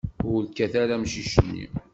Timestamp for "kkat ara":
0.47-0.93